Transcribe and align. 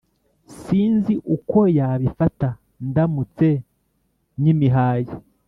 sinzi 0.59 1.13
uko 1.35 1.59
yabifata 1.77 2.47
ndamutse 2.89 3.47
nyimihaye 4.41 5.11